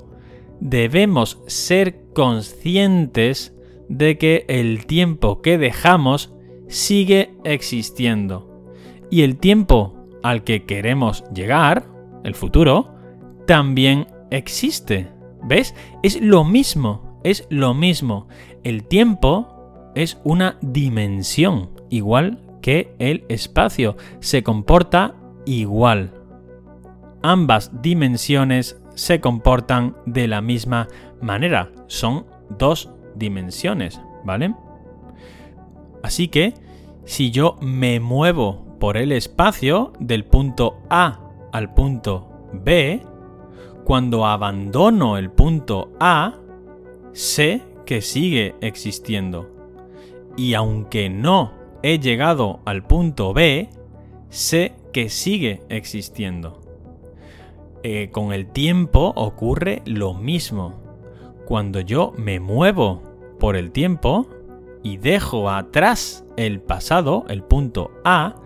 debemos 0.60 1.42
ser 1.46 2.04
conscientes 2.14 3.54
de 3.88 4.18
que 4.18 4.44
el 4.48 4.86
tiempo 4.86 5.42
que 5.42 5.58
dejamos 5.58 6.32
sigue 6.68 7.34
existiendo. 7.44 8.70
Y 9.10 9.22
el 9.22 9.36
tiempo 9.36 10.06
al 10.22 10.44
que 10.44 10.64
queremos 10.64 11.24
llegar, 11.34 11.86
el 12.24 12.34
futuro, 12.34 12.94
también 13.46 14.06
existe. 14.30 15.08
¿Ves? 15.42 15.74
Es 16.04 16.20
lo 16.20 16.44
mismo, 16.44 17.20
es 17.24 17.46
lo 17.50 17.74
mismo. 17.74 18.28
El 18.62 18.84
tiempo 18.84 19.90
es 19.96 20.18
una 20.22 20.56
dimensión, 20.62 21.70
igual 21.90 22.40
que 22.62 22.94
el 23.00 23.24
espacio. 23.28 23.96
Se 24.20 24.44
comporta 24.44 25.16
igual. 25.44 26.12
Ambas 27.22 27.82
dimensiones 27.82 28.80
se 28.94 29.20
comportan 29.20 29.96
de 30.06 30.28
la 30.28 30.40
misma 30.40 30.88
manera. 31.20 31.70
Son 31.86 32.26
dos 32.58 32.90
dimensiones, 33.14 34.00
¿vale? 34.24 34.54
Así 36.02 36.28
que, 36.28 36.54
si 37.04 37.30
yo 37.30 37.56
me 37.60 38.00
muevo 38.00 38.76
por 38.78 38.96
el 38.96 39.12
espacio 39.12 39.92
del 40.00 40.24
punto 40.24 40.78
A 40.90 41.20
al 41.52 41.72
punto 41.74 42.48
B, 42.52 43.02
cuando 43.84 44.26
abandono 44.26 45.16
el 45.16 45.30
punto 45.30 45.92
A, 46.00 46.34
sé 47.12 47.62
que 47.86 48.00
sigue 48.00 48.54
existiendo. 48.60 49.50
Y 50.36 50.54
aunque 50.54 51.10
no 51.10 51.52
he 51.82 51.98
llegado 51.98 52.60
al 52.64 52.84
punto 52.84 53.32
B, 53.32 53.68
sé 54.28 54.72
que 54.92 55.08
sigue 55.08 55.62
existiendo. 55.68 56.60
Eh, 57.82 58.10
con 58.12 58.32
el 58.32 58.46
tiempo 58.46 59.12
ocurre 59.16 59.82
lo 59.86 60.14
mismo. 60.14 60.74
Cuando 61.46 61.80
yo 61.80 62.12
me 62.16 62.38
muevo 62.38 63.02
por 63.40 63.56
el 63.56 63.72
tiempo 63.72 64.28
y 64.82 64.98
dejo 64.98 65.50
atrás 65.50 66.24
el 66.36 66.60
pasado, 66.60 67.24
el 67.28 67.42
punto 67.42 67.90
A, 68.04 68.36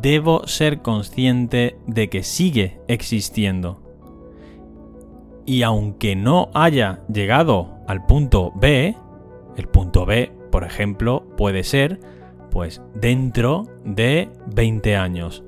debo 0.00 0.46
ser 0.46 0.80
consciente 0.80 1.76
de 1.86 2.08
que 2.08 2.22
sigue 2.22 2.80
existiendo. 2.88 3.82
Y 5.46 5.62
aunque 5.62 6.16
no 6.16 6.48
haya 6.54 7.04
llegado 7.12 7.74
al 7.86 8.06
punto 8.06 8.52
B, 8.56 8.96
el 9.56 9.68
punto 9.68 10.06
B, 10.06 10.32
por 10.50 10.64
ejemplo, 10.64 11.26
puede 11.36 11.64
ser 11.64 12.00
pues 12.50 12.80
dentro 12.94 13.66
de 13.84 14.30
20 14.54 14.96
años. 14.96 15.43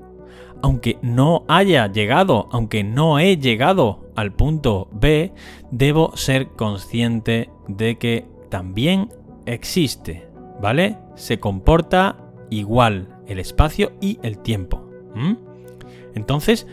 Aunque 0.67 0.99
no 1.01 1.45
haya 1.47 1.87
llegado, 1.87 2.49
aunque 2.51 2.83
no 2.83 3.21
he 3.21 3.37
llegado 3.37 4.01
al 4.17 4.33
punto 4.33 4.89
B, 4.91 5.33
debo 5.71 6.17
ser 6.17 6.49
consciente 6.49 7.51
de 7.69 7.99
que 7.99 8.27
también 8.49 9.11
existe, 9.45 10.27
¿vale? 10.61 10.99
Se 11.15 11.39
comporta 11.39 12.17
igual 12.51 13.17
el 13.29 13.39
espacio 13.39 13.93
y 14.01 14.19
el 14.25 14.39
tiempo. 14.39 14.83
Entonces, 16.17 16.67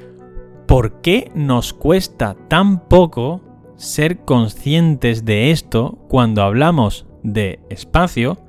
¿por 0.65 1.01
qué 1.01 1.29
nos 1.35 1.71
cuesta 1.71 2.35
tan 2.47 2.87
poco 2.87 3.41
ser 3.75 4.25
conscientes 4.25 5.23
de 5.23 5.51
esto 5.51 5.99
cuando 6.07 6.41
hablamos 6.41 7.05
de 7.21 7.59
espacio, 7.69 8.39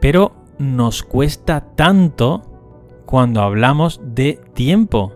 pero 0.00 0.32
nos 0.58 1.04
cuesta 1.04 1.68
tanto 1.76 2.51
cuando 3.06 3.42
hablamos 3.42 4.00
de 4.04 4.40
tiempo? 4.54 5.12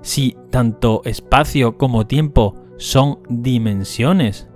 Si 0.00 0.36
tanto 0.50 1.02
espacio 1.04 1.78
como 1.78 2.06
tiempo 2.06 2.56
son 2.76 3.18
dimensiones. 3.28 4.48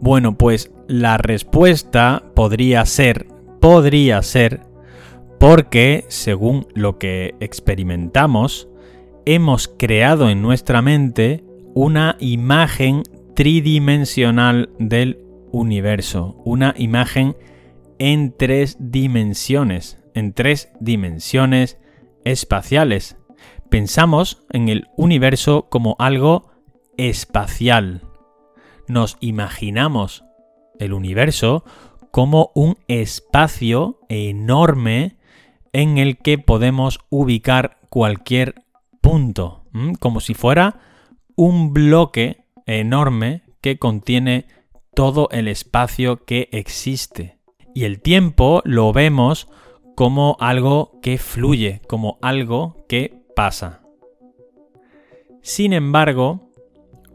Bueno, 0.00 0.36
pues 0.36 0.70
la 0.86 1.16
respuesta 1.16 2.22
podría 2.34 2.84
ser, 2.84 3.26
podría 3.58 4.20
ser, 4.20 4.60
porque 5.40 6.04
según 6.08 6.66
lo 6.74 6.98
que 6.98 7.34
experimentamos, 7.40 8.68
hemos 9.24 9.66
creado 9.66 10.28
en 10.28 10.42
nuestra 10.42 10.82
mente 10.82 11.42
una 11.72 12.16
imagen 12.20 13.02
tridimensional 13.34 14.70
del 14.78 15.24
universo, 15.52 16.40
una 16.44 16.74
imagen 16.76 17.36
en 17.98 18.34
tres 18.36 18.76
dimensiones, 18.78 20.00
en 20.14 20.32
tres 20.32 20.70
dimensiones 20.80 21.78
espaciales. 22.24 23.16
Pensamos 23.70 24.44
en 24.50 24.68
el 24.68 24.86
universo 24.96 25.68
como 25.68 25.96
algo 25.98 26.50
espacial, 26.96 28.02
nos 28.86 29.16
imaginamos 29.20 30.24
el 30.78 30.92
universo 30.92 31.64
como 32.10 32.52
un 32.54 32.76
espacio 32.86 33.98
enorme 34.08 35.16
en 35.72 35.98
el 35.98 36.18
que 36.18 36.38
podemos 36.38 37.00
ubicar 37.08 37.78
cualquier 37.88 38.54
punto, 39.00 39.64
como 39.98 40.20
si 40.20 40.34
fuera 40.34 40.78
un 41.36 41.72
bloque 41.72 42.43
enorme 42.66 43.42
que 43.60 43.78
contiene 43.78 44.46
todo 44.94 45.28
el 45.30 45.48
espacio 45.48 46.24
que 46.24 46.48
existe. 46.52 47.38
Y 47.74 47.84
el 47.84 48.00
tiempo 48.00 48.62
lo 48.64 48.92
vemos 48.92 49.48
como 49.94 50.36
algo 50.40 50.98
que 51.02 51.18
fluye, 51.18 51.80
como 51.88 52.18
algo 52.22 52.84
que 52.88 53.22
pasa. 53.34 53.82
Sin 55.42 55.72
embargo, 55.72 56.50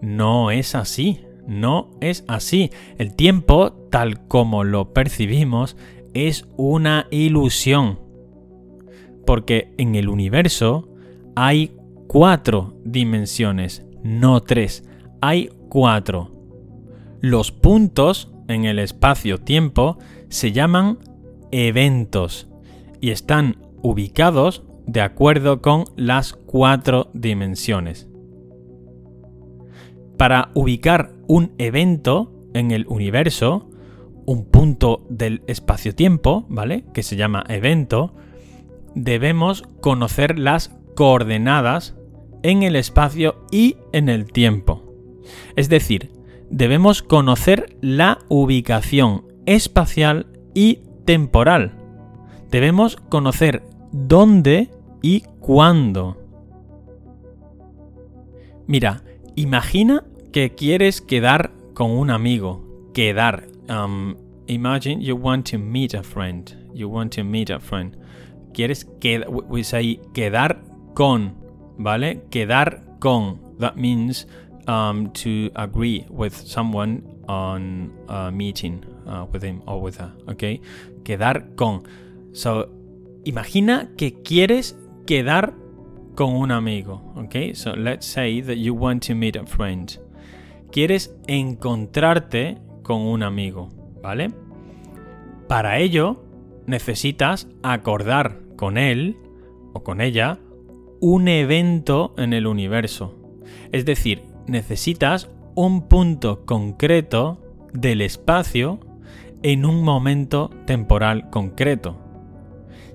no 0.02 0.52
es 0.52 0.76
así, 0.76 1.22
no 1.48 1.92
es 2.02 2.24
así. 2.28 2.72
El 2.98 3.16
tiempo, 3.16 3.72
tal 3.90 4.28
como 4.28 4.64
lo 4.64 4.94
percibimos, 4.94 5.76
es 6.14 6.48
una 6.58 7.08
ilusión. 7.12 8.00
Porque 9.26 9.74
en 9.78 9.96
el 9.96 10.10
universo 10.10 10.90
hay 11.36 11.76
cuatro 12.08 12.76
dimensiones, 12.84 13.86
no 14.04 14.42
tres, 14.42 14.89
hay 15.22 15.50
cuatro. 15.70 16.32
Los 17.22 17.52
puntos 17.52 18.32
en 18.48 18.66
el 18.66 18.80
espacio-tiempo 18.80 19.98
se 20.30 20.52
llaman 20.52 21.00
eventos 21.52 22.48
y 23.02 23.12
están 23.12 23.58
ubicados 23.82 24.64
de 24.88 25.02
acuerdo 25.02 25.62
con 25.62 25.86
las 25.96 26.34
cuatro 26.34 27.10
dimensiones. 27.14 28.08
Para 30.18 30.50
ubicar 30.54 31.14
un 31.28 31.54
evento 31.58 32.34
en 32.54 32.72
el 32.72 32.86
universo, 32.88 33.70
un 34.26 34.46
punto 34.46 35.06
del 35.10 35.44
espacio-tiempo, 35.48 36.46
¿vale? 36.50 36.86
Que 36.94 37.04
se 37.04 37.16
llama 37.16 37.44
evento, 37.48 38.16
debemos 38.96 39.64
conocer 39.82 40.40
las 40.40 40.76
coordenadas 40.96 41.96
en 42.44 42.64
el 42.64 42.76
espacio 42.76 43.46
y 43.52 43.78
en 43.94 44.10
el 44.10 44.32
tiempo. 44.32 44.89
Es 45.56 45.70
decir, 45.70 46.12
debemos 46.50 47.02
conocer 47.02 47.78
la 47.82 48.20
ubicación 48.28 49.26
espacial 49.46 50.28
y 50.54 50.80
temporal. 51.06 51.74
Debemos 52.52 52.96
conocer 52.96 53.64
dónde 53.92 54.70
y 55.02 55.22
cuándo. 55.40 56.18
Mira, 58.68 59.04
imagina 59.36 60.04
que 60.32 60.54
quieres 60.56 61.02
quedar 61.02 61.52
con 61.74 61.92
un 61.92 62.10
amigo. 62.10 62.92
Quedar. 62.94 63.48
Um, 63.70 64.16
imagine 64.48 65.02
you 65.02 65.16
want 65.16 65.50
to 65.52 65.58
meet 65.58 65.94
a 65.94 66.04
friend. 66.04 66.56
You 66.74 66.90
want 66.90 67.16
to 67.16 67.24
meet 67.24 67.50
a 67.50 67.60
friend. 67.60 67.98
Quieres 68.54 68.86
quedar. 69.00 69.30
We 69.30 69.64
say 69.64 70.00
quedar 70.14 70.62
con. 70.94 71.36
¿Vale? 71.78 72.24
Quedar 72.30 72.84
con. 73.00 73.40
That 73.60 73.76
means 73.76 74.28
um, 74.70 75.12
to 75.14 75.50
agree 75.56 76.06
with 76.10 76.36
someone 76.36 77.02
on 77.28 77.92
a 78.08 78.32
meeting 78.32 78.84
uh, 79.08 79.26
with 79.32 79.42
him 79.42 79.62
or 79.66 79.82
with 79.82 79.98
her. 79.98 80.12
Okay? 80.30 80.62
Quedar 81.04 81.56
con. 81.56 81.84
So, 82.34 82.70
imagina 83.26 83.90
que 83.98 84.22
quieres 84.24 84.76
quedar 85.06 85.54
con 86.16 86.36
un 86.36 86.52
amigo. 86.52 87.02
Okay? 87.18 87.54
So, 87.54 87.72
let's 87.72 88.06
say 88.06 88.42
that 88.42 88.58
you 88.58 88.74
want 88.74 89.04
to 89.04 89.16
meet 89.16 89.36
a 89.36 89.46
friend 89.46 89.98
quieres 90.72 91.16
encontrarte 91.28 92.58
con 92.84 93.02
un 93.02 93.24
amigo, 93.24 93.70
¿vale? 94.02 94.32
Para 95.48 95.80
ello, 95.80 96.24
necesitas 96.66 97.48
acordar 97.64 98.40
con 98.56 98.78
él 98.78 99.18
o 99.74 99.84
con 99.84 100.02
ella 100.02 100.40
un 101.00 101.28
evento 101.28 102.14
en 102.18 102.34
el 102.34 102.46
universo. 102.46 103.16
Es 103.72 103.86
decir, 103.86 104.22
necesitas 104.50 105.30
un 105.56 105.88
punto 105.88 106.46
concreto 106.46 107.42
del 107.74 108.02
espacio 108.02 108.80
en 109.44 109.66
un 109.66 109.84
momento 109.84 110.50
temporal 110.66 111.30
concreto. 111.30 111.98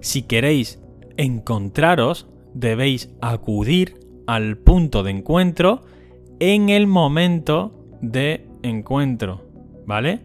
Si 0.01 0.23
queréis 0.23 0.83
encontraros, 1.17 2.29
debéis 2.55 3.11
acudir 3.21 4.01
al 4.27 4.59
punto 4.59 5.03
de 5.03 5.11
encuentro 5.11 5.83
en 6.41 6.69
el 6.69 6.87
momento 6.87 7.87
de 8.01 8.47
encuentro, 8.63 9.43
¿vale? 9.87 10.21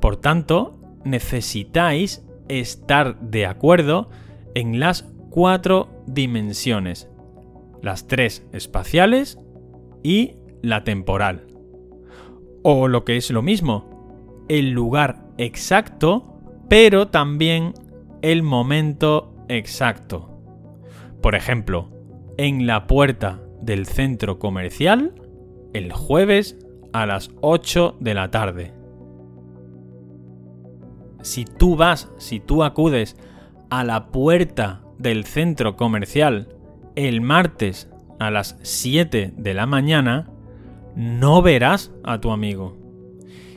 Por 0.00 0.16
tanto, 0.16 0.78
necesitáis 1.04 2.24
estar 2.48 3.20
de 3.20 3.46
acuerdo 3.46 4.10
en 4.54 4.80
las 4.80 5.02
cuatro 5.30 5.88
dimensiones, 6.06 7.08
las 7.82 8.06
tres 8.06 8.46
espaciales 8.52 9.38
y 10.02 10.36
la 10.62 10.84
temporal. 10.84 11.46
O 12.62 12.88
lo 12.88 13.04
que 13.04 13.16
es 13.16 13.30
lo 13.30 13.42
mismo, 13.42 14.44
el 14.48 14.70
lugar 14.70 15.24
exacto, 15.38 16.40
pero 16.68 17.08
también 17.08 17.74
el 18.22 18.42
momento 18.42 19.34
exacto. 19.48 20.30
Por 21.22 21.34
ejemplo, 21.34 21.88
en 22.36 22.66
la 22.66 22.86
puerta 22.86 23.42
del 23.60 23.86
centro 23.86 24.38
comercial 24.38 25.14
el 25.72 25.92
jueves 25.92 26.56
a 26.92 27.06
las 27.06 27.30
8 27.40 27.96
de 28.00 28.14
la 28.14 28.30
tarde. 28.30 28.72
Si 31.22 31.44
tú 31.44 31.76
vas, 31.76 32.10
si 32.18 32.40
tú 32.40 32.64
acudes 32.64 33.16
a 33.70 33.84
la 33.84 34.06
puerta 34.06 34.82
del 34.98 35.24
centro 35.24 35.76
comercial 35.76 36.48
el 36.96 37.20
martes 37.20 37.90
a 38.18 38.30
las 38.30 38.58
7 38.62 39.32
de 39.36 39.54
la 39.54 39.66
mañana, 39.66 40.30
no 40.96 41.42
verás 41.42 41.92
a 42.02 42.20
tu 42.20 42.30
amigo. 42.30 42.76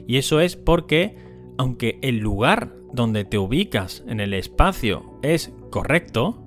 Y 0.07 0.17
eso 0.17 0.39
es 0.39 0.55
porque, 0.55 1.15
aunque 1.57 1.99
el 2.01 2.19
lugar 2.19 2.73
donde 2.93 3.25
te 3.25 3.37
ubicas 3.37 4.03
en 4.07 4.19
el 4.19 4.33
espacio 4.33 5.19
es 5.21 5.53
correcto, 5.69 6.43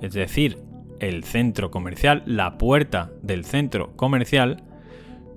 es 0.00 0.12
decir, 0.12 0.58
el 1.00 1.24
centro 1.24 1.70
comercial, 1.70 2.22
la 2.26 2.58
puerta 2.58 3.10
del 3.22 3.44
centro 3.44 3.96
comercial, 3.96 4.62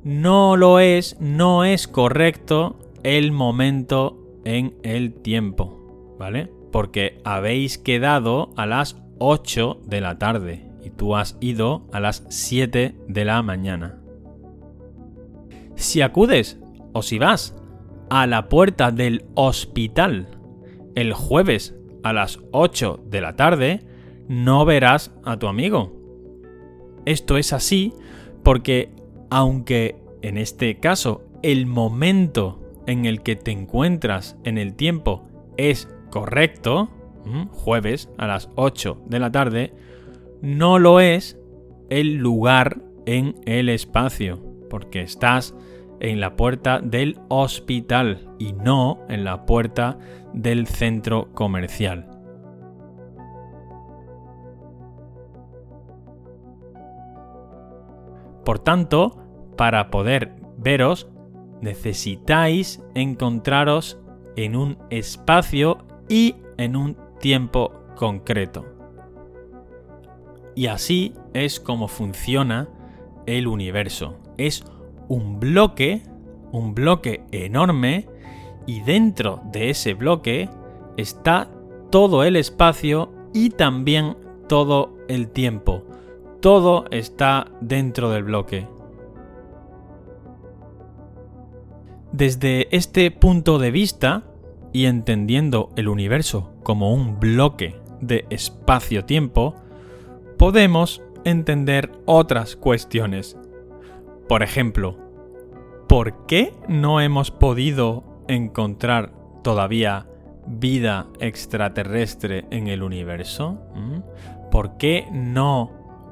no 0.03 0.55
lo 0.55 0.79
es, 0.79 1.17
no 1.19 1.63
es 1.63 1.87
correcto 1.87 2.79
el 3.03 3.31
momento 3.31 4.41
en 4.45 4.75
el 4.83 5.13
tiempo, 5.13 6.15
¿vale? 6.19 6.51
Porque 6.71 7.19
habéis 7.23 7.77
quedado 7.77 8.51
a 8.57 8.65
las 8.65 9.01
8 9.19 9.81
de 9.85 10.01
la 10.01 10.17
tarde 10.19 10.66
tú 10.89 11.15
has 11.15 11.37
ido 11.39 11.87
a 11.91 11.99
las 11.99 12.25
7 12.29 12.95
de 13.07 13.25
la 13.25 13.41
mañana. 13.41 13.99
Si 15.75 16.01
acudes 16.01 16.59
o 16.93 17.01
si 17.01 17.19
vas 17.19 17.55
a 18.09 18.25
la 18.27 18.49
puerta 18.49 18.91
del 18.91 19.25
hospital 19.35 20.27
el 20.95 21.13
jueves 21.13 21.75
a 22.03 22.13
las 22.13 22.39
8 22.51 23.03
de 23.05 23.21
la 23.21 23.35
tarde, 23.35 23.81
no 24.27 24.65
verás 24.65 25.13
a 25.23 25.37
tu 25.37 25.47
amigo. 25.47 25.93
Esto 27.05 27.37
es 27.37 27.53
así 27.53 27.93
porque 28.43 28.91
aunque 29.29 29.95
en 30.21 30.37
este 30.37 30.79
caso 30.79 31.23
el 31.43 31.65
momento 31.65 32.59
en 32.87 33.05
el 33.05 33.21
que 33.21 33.35
te 33.35 33.51
encuentras 33.51 34.37
en 34.43 34.57
el 34.57 34.75
tiempo 34.75 35.27
es 35.57 35.87
correcto, 36.09 36.89
jueves 37.51 38.09
a 38.17 38.27
las 38.27 38.49
8 38.55 39.03
de 39.05 39.19
la 39.19 39.31
tarde, 39.31 39.73
no 40.41 40.79
lo 40.79 40.99
es 40.99 41.39
el 41.89 42.15
lugar 42.15 42.81
en 43.05 43.35
el 43.45 43.69
espacio, 43.69 44.43
porque 44.69 45.01
estás 45.01 45.55
en 45.99 46.19
la 46.19 46.35
puerta 46.35 46.79
del 46.79 47.19
hospital 47.29 48.29
y 48.37 48.53
no 48.53 48.99
en 49.09 49.23
la 49.23 49.45
puerta 49.45 49.97
del 50.33 50.67
centro 50.67 51.33
comercial. 51.33 52.09
Por 58.45 58.59
tanto, 58.59 59.17
para 59.57 59.89
poder 59.89 60.35
veros, 60.57 61.09
necesitáis 61.61 62.81
encontraros 62.95 63.99
en 64.37 64.55
un 64.55 64.77
espacio 64.89 65.79
y 66.07 66.35
en 66.57 66.75
un 66.75 66.95
tiempo 67.19 67.73
concreto. 67.95 68.76
Y 70.57 70.67
así 70.67 71.13
es 71.33 71.61
como 71.61 71.87
funciona 71.87 72.67
el 73.25 73.47
universo. 73.47 74.17
Es 74.37 74.65
un 75.07 75.39
bloque, 75.39 76.01
un 76.51 76.73
bloque 76.73 77.23
enorme, 77.31 78.07
y 78.65 78.81
dentro 78.81 79.39
de 79.53 79.69
ese 79.69 79.93
bloque 79.93 80.49
está 80.97 81.49
todo 81.89 82.25
el 82.25 82.35
espacio 82.35 83.13
y 83.33 83.51
también 83.51 84.17
todo 84.49 84.97
el 85.07 85.29
tiempo 85.29 85.83
todo 86.39 86.85
está 86.91 87.47
dentro 87.61 88.09
del 88.09 88.23
bloque. 88.23 88.67
Desde 92.11 92.73
este 92.75 93.11
punto 93.11 93.59
de 93.59 93.71
vista, 93.71 94.23
y 94.73 94.85
entendiendo 94.85 95.71
el 95.75 95.87
universo 95.87 96.51
como 96.63 96.93
un 96.93 97.19
bloque 97.19 97.75
de 98.01 98.25
espacio-tiempo, 98.29 99.55
podemos 100.37 101.01
entender 101.25 101.91
otras 102.05 102.55
cuestiones. 102.55 103.37
Por 104.29 104.43
ejemplo, 104.43 104.97
¿por 105.87 106.25
qué 106.27 106.53
no 106.67 107.01
hemos 107.01 107.31
podido 107.31 108.03
encontrar 108.27 109.11
todavía 109.43 110.07
vida 110.45 111.07
extraterrestre 111.19 112.45
en 112.51 112.67
el 112.67 112.83
universo? 112.83 113.59
¿Mm? 113.75 114.49
¿Por 114.51 114.77
qué 114.77 115.07
no 115.11 115.71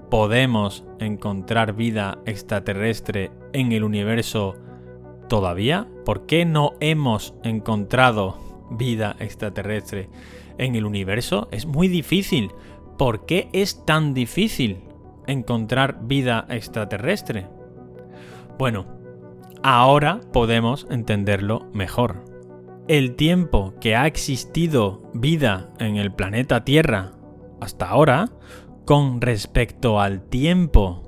podemos 0.09 0.85
encontrar 0.99 1.73
vida 1.73 2.19
extraterrestre 2.25 3.31
en 3.53 3.71
el 3.71 3.83
universo 3.83 4.55
todavía? 5.29 5.87
¿Por 6.03 6.25
qué 6.25 6.45
no 6.45 6.73
hemos 6.79 7.33
encontrado 7.43 8.37
vida 8.71 9.15
extraterrestre 9.19 10.09
en 10.57 10.75
el 10.75 10.85
universo? 10.85 11.47
Es 11.51 11.65
muy 11.65 11.87
difícil. 11.87 12.51
¿Por 12.97 13.25
qué 13.25 13.49
es 13.51 13.85
tan 13.85 14.13
difícil 14.13 14.83
encontrar 15.27 15.99
vida 16.03 16.45
extraterrestre? 16.49 17.47
Bueno, 18.57 18.85
ahora 19.63 20.21
podemos 20.31 20.87
entenderlo 20.89 21.67
mejor. 21.73 22.23
El 22.87 23.15
tiempo 23.15 23.73
que 23.81 23.95
ha 23.95 24.07
existido 24.07 25.09
vida 25.13 25.71
en 25.79 25.97
el 25.97 26.13
planeta 26.13 26.63
Tierra 26.63 27.11
hasta 27.59 27.89
ahora, 27.89 28.29
con 28.85 29.19
respecto 29.19 29.99
al 29.99 30.21
tiempo 30.21 31.01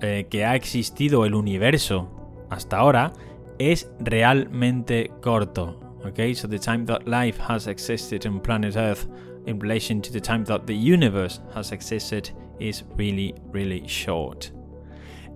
eh, 0.00 0.28
que 0.30 0.44
ha 0.44 0.54
existido 0.54 1.26
el 1.26 1.34
universo 1.34 2.46
hasta 2.48 2.78
ahora, 2.78 3.12
es 3.58 3.90
realmente 3.98 5.10
corto. 5.20 5.80
Okay, 6.06 6.34
so 6.34 6.46
the 6.46 6.58
time 6.58 6.84
that 6.86 7.06
life 7.06 7.40
has 7.42 7.66
existed 7.66 8.24
on 8.26 8.40
planet 8.40 8.76
Earth 8.76 9.08
in 9.46 9.58
relation 9.58 10.00
to 10.02 10.12
the 10.12 10.20
time 10.20 10.44
that 10.44 10.66
the 10.66 10.74
universe 10.74 11.40
has 11.54 11.72
existed 11.72 12.30
is 12.60 12.84
really, 12.96 13.34
really 13.52 13.82
short. 13.86 14.52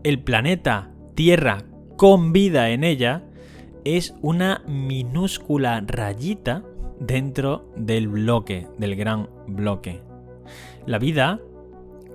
El 0.04 0.18
planeta 0.22 0.90
Tierra 1.14 1.62
con 1.96 2.32
vida 2.32 2.70
en 2.70 2.84
ella 2.84 3.24
es 3.84 4.14
una 4.22 4.62
minúscula 4.66 5.82
rayita 5.86 6.64
dentro 6.98 7.70
del 7.76 8.08
bloque, 8.08 8.66
del 8.78 8.96
gran 8.96 9.28
bloque. 9.46 10.02
La 10.86 10.98
vida 10.98 11.40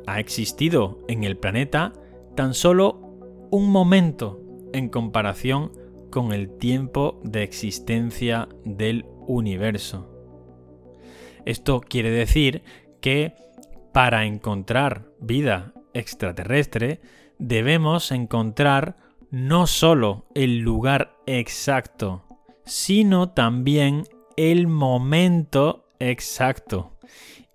ha 0.07 0.19
existido 0.19 0.99
en 1.07 1.23
el 1.23 1.37
planeta 1.37 1.93
tan 2.35 2.53
solo 2.53 2.99
un 3.51 3.69
momento 3.69 4.41
en 4.73 4.89
comparación 4.89 5.71
con 6.09 6.33
el 6.33 6.49
tiempo 6.57 7.19
de 7.23 7.43
existencia 7.43 8.47
del 8.63 9.05
universo. 9.27 10.14
Esto 11.45 11.81
quiere 11.81 12.11
decir 12.11 12.63
que 13.01 13.33
para 13.93 14.25
encontrar 14.25 15.05
vida 15.19 15.73
extraterrestre 15.93 16.99
debemos 17.39 18.11
encontrar 18.11 18.97
no 19.31 19.67
solo 19.67 20.25
el 20.35 20.59
lugar 20.59 21.15
exacto, 21.25 22.25
sino 22.65 23.29
también 23.29 24.03
el 24.37 24.67
momento 24.67 25.87
exacto. 25.99 26.97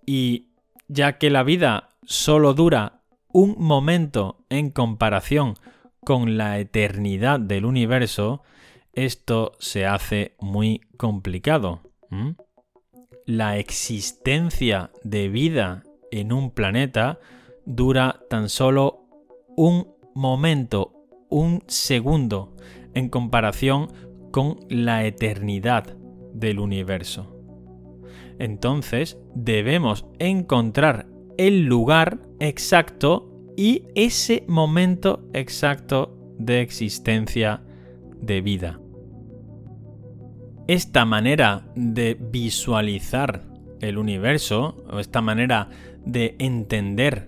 Y 0.06 0.48
ya 0.88 1.18
que 1.18 1.30
la 1.30 1.42
vida 1.42 1.90
solo 2.04 2.54
dura 2.54 3.02
un 3.32 3.56
momento 3.58 4.44
en 4.48 4.70
comparación 4.70 5.54
con 6.04 6.36
la 6.36 6.58
eternidad 6.58 7.38
del 7.38 7.64
universo, 7.64 8.42
esto 8.92 9.52
se 9.58 9.86
hace 9.86 10.34
muy 10.40 10.80
complicado. 10.96 11.82
La 13.30 13.58
existencia 13.58 14.90
de 15.04 15.28
vida 15.28 15.84
en 16.10 16.32
un 16.32 16.50
planeta 16.50 17.20
dura 17.64 18.22
tan 18.28 18.48
solo 18.48 19.04
un 19.56 19.86
momento, 20.16 21.06
un 21.28 21.62
segundo, 21.68 22.56
en 22.92 23.08
comparación 23.08 23.86
con 24.32 24.58
la 24.68 25.04
eternidad 25.04 25.96
del 26.34 26.58
universo. 26.58 27.32
Entonces 28.40 29.16
debemos 29.32 30.06
encontrar 30.18 31.06
el 31.38 31.66
lugar 31.66 32.18
exacto 32.40 33.30
y 33.56 33.84
ese 33.94 34.42
momento 34.48 35.22
exacto 35.34 36.18
de 36.36 36.62
existencia 36.62 37.62
de 38.20 38.40
vida. 38.40 38.80
Esta 40.70 41.04
manera 41.04 41.64
de 41.74 42.14
visualizar 42.14 43.42
el 43.80 43.98
universo, 43.98 44.76
esta 45.00 45.20
manera 45.20 45.68
de 46.06 46.36
entender 46.38 47.26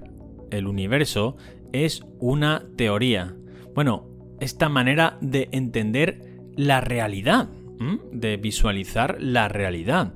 el 0.52 0.68
universo, 0.68 1.36
es 1.72 2.04
una 2.20 2.62
teoría. 2.76 3.34
Bueno, 3.74 4.06
esta 4.38 4.68
manera 4.68 5.18
de 5.20 5.48
entender 5.50 6.20
la 6.54 6.80
realidad, 6.82 7.48
de 8.12 8.36
visualizar 8.36 9.16
la 9.18 9.48
realidad. 9.48 10.14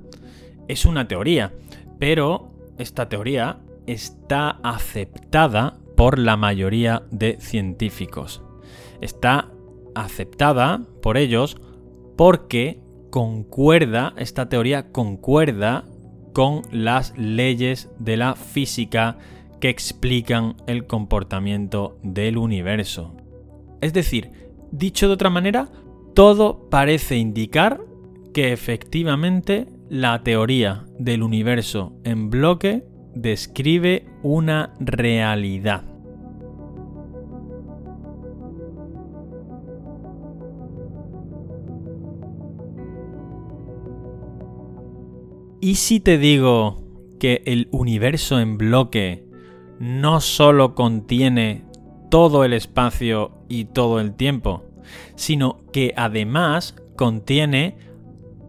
Es 0.68 0.84
una 0.84 1.08
teoría, 1.08 1.52
pero 1.98 2.52
esta 2.78 3.08
teoría 3.08 3.58
está 3.88 4.50
aceptada 4.62 5.78
por 5.96 6.20
la 6.20 6.36
mayoría 6.36 7.02
de 7.10 7.38
científicos. 7.40 8.40
Está 9.00 9.50
aceptada 9.96 10.82
por 11.02 11.16
ellos 11.16 11.56
porque 12.16 12.85
concuerda, 13.10 14.14
esta 14.16 14.48
teoría 14.48 14.90
concuerda 14.92 15.84
con 16.32 16.62
las 16.70 17.16
leyes 17.16 17.88
de 17.98 18.16
la 18.16 18.34
física 18.34 19.18
que 19.60 19.68
explican 19.68 20.56
el 20.66 20.86
comportamiento 20.86 21.98
del 22.02 22.36
universo. 22.36 23.16
Es 23.80 23.92
decir, 23.92 24.30
dicho 24.70 25.08
de 25.08 25.14
otra 25.14 25.30
manera, 25.30 25.68
todo 26.14 26.68
parece 26.68 27.16
indicar 27.16 27.80
que 28.34 28.52
efectivamente 28.52 29.66
la 29.88 30.22
teoría 30.22 30.84
del 30.98 31.22
universo 31.22 31.94
en 32.04 32.28
bloque 32.28 32.84
describe 33.14 34.04
una 34.22 34.74
realidad. 34.78 35.84
¿Y 45.66 45.74
si 45.74 45.98
te 45.98 46.16
digo 46.16 46.80
que 47.18 47.42
el 47.44 47.66
universo 47.72 48.38
en 48.38 48.56
bloque 48.56 49.26
no 49.80 50.20
solo 50.20 50.76
contiene 50.76 51.64
todo 52.08 52.44
el 52.44 52.52
espacio 52.52 53.32
y 53.48 53.64
todo 53.64 53.98
el 53.98 54.14
tiempo, 54.14 54.62
sino 55.16 55.64
que 55.72 55.92
además 55.96 56.76
contiene 56.94 57.78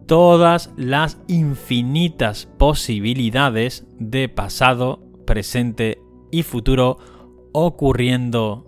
todas 0.06 0.72
las 0.76 1.20
infinitas 1.26 2.46
posibilidades 2.56 3.84
de 3.98 4.28
pasado, 4.28 5.02
presente 5.26 6.00
y 6.30 6.44
futuro 6.44 6.98
ocurriendo 7.50 8.64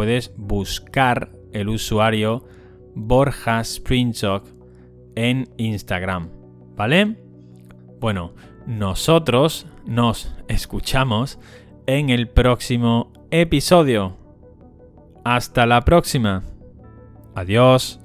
Puedes 0.00 0.32
buscar 0.34 1.30
el 1.52 1.68
usuario 1.68 2.46
Borja 2.94 3.60
en 5.14 5.46
Instagram, 5.58 6.30
¿vale? 6.74 7.18
Bueno, 8.00 8.32
nosotros 8.66 9.66
nos 9.84 10.34
escuchamos 10.48 11.38
en 11.86 12.08
el 12.08 12.30
próximo 12.30 13.12
episodio. 13.30 14.16
Hasta 15.22 15.66
la 15.66 15.82
próxima. 15.82 16.44
Adiós. 17.34 17.99